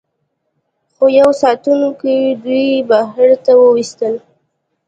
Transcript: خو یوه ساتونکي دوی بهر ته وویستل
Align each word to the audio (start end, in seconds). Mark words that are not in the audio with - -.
خو 0.95 1.05
یوه 1.19 1.33
ساتونکي 1.41 2.17
دوی 2.43 2.67
بهر 2.89 3.29
ته 3.43 3.51
وویستل 3.57 4.15